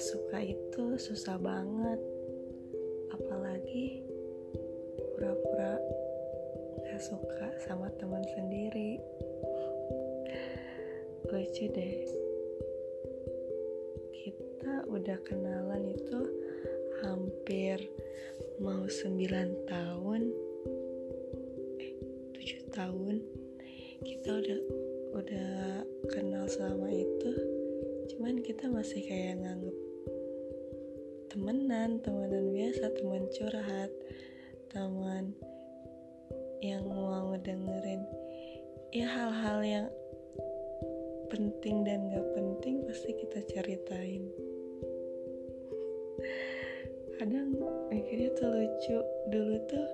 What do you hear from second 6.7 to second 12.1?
gak suka sama teman sendiri. Lucu deh.